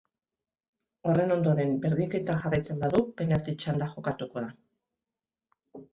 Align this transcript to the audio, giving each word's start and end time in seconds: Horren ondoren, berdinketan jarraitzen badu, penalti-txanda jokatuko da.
Horren 1.09 1.33
ondoren, 1.35 1.75
berdinketan 1.83 2.41
jarraitzen 2.45 2.81
badu, 2.85 3.03
penalti-txanda 3.21 3.91
jokatuko 3.95 4.47
da. 4.47 4.51